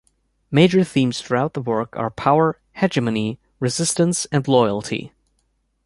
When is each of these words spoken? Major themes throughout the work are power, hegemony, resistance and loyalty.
Major 0.49 0.83
themes 0.83 1.21
throughout 1.21 1.53
the 1.53 1.61
work 1.61 1.95
are 1.95 2.09
power, 2.09 2.59
hegemony, 2.71 3.39
resistance 3.59 4.25
and 4.31 4.47
loyalty. 4.47 5.13